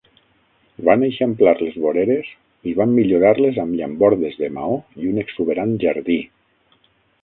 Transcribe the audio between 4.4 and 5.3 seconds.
de maó i un